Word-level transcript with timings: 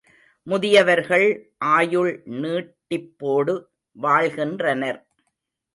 முதியவர்கள் 0.47 1.27
ஆயுள் 1.73 2.11
நீட்டிப்போடு 2.41 3.55
வாழ்கின்றனர். 3.95 5.01